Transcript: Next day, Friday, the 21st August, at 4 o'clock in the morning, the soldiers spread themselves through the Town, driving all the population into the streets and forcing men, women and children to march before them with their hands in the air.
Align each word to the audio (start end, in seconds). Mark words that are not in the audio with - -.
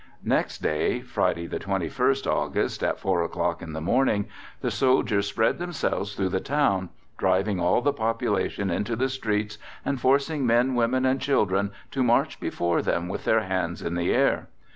Next 0.25 0.63
day, 0.63 1.01
Friday, 1.01 1.45
the 1.45 1.59
21st 1.59 2.25
August, 2.25 2.81
at 2.83 2.97
4 2.99 3.21
o'clock 3.21 3.61
in 3.61 3.73
the 3.73 3.79
morning, 3.81 4.25
the 4.61 4.71
soldiers 4.71 5.27
spread 5.27 5.59
themselves 5.59 6.15
through 6.15 6.29
the 6.29 6.39
Town, 6.39 6.89
driving 7.19 7.59
all 7.59 7.83
the 7.83 7.93
population 7.93 8.71
into 8.71 8.95
the 8.95 9.09
streets 9.09 9.59
and 9.85 10.01
forcing 10.01 10.43
men, 10.43 10.73
women 10.73 11.05
and 11.05 11.21
children 11.21 11.69
to 11.91 12.01
march 12.01 12.39
before 12.39 12.81
them 12.81 13.09
with 13.09 13.25
their 13.25 13.41
hands 13.41 13.83
in 13.83 13.93
the 13.93 14.11
air. 14.11 14.47